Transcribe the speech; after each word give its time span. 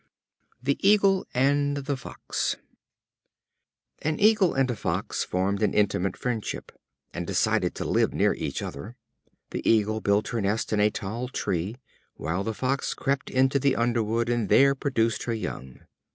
The 0.63 0.77
Eagle 0.79 1.27
and 1.31 1.77
the 1.77 1.95
Fox. 1.95 2.55
An 4.01 4.19
Eagle 4.19 4.55
and 4.55 4.71
a 4.71 4.75
Fox 4.75 5.23
formed 5.23 5.61
an 5.61 5.75
intimate 5.75 6.17
friendship, 6.17 6.71
and 7.13 7.27
decided 7.27 7.75
to 7.75 7.85
live 7.85 8.11
near 8.11 8.33
each 8.33 8.63
other. 8.63 8.97
The 9.51 9.61
Eagle 9.69 10.01
built 10.01 10.29
her 10.29 10.41
nest 10.41 10.73
in 10.73 10.79
a 10.79 10.89
tall 10.89 11.27
tree, 11.27 11.75
while 12.15 12.43
the 12.43 12.55
Fox 12.55 12.95
crept 12.95 13.29
into 13.29 13.59
the 13.59 13.75
underwood 13.75 14.27
and 14.27 14.49
there 14.49 14.73
produced 14.73 15.21
her 15.25 15.35
young. 15.35 15.81